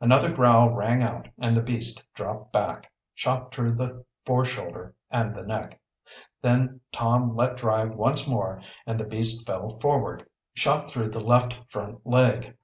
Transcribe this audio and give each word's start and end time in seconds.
Another 0.00 0.32
growl 0.32 0.70
rang 0.70 1.02
out 1.02 1.26
and 1.36 1.56
the 1.56 1.60
beast 1.60 2.06
dropped 2.14 2.52
back, 2.52 2.92
shot 3.12 3.52
through 3.52 3.72
the 3.72 4.04
foreshoulder 4.24 4.94
and 5.10 5.34
the 5.34 5.44
neck. 5.44 5.80
Then 6.42 6.80
Tom 6.92 7.34
let 7.34 7.56
drive 7.56 7.90
once 7.92 8.28
more 8.28 8.62
and 8.86 9.00
the 9.00 9.04
beast 9.04 9.44
fell 9.44 9.70
forward, 9.80 10.30
shot 10.54 10.88
through 10.88 11.08
the 11.08 11.18
left 11.20 11.56
front 11.72 12.06
leg. 12.06 12.56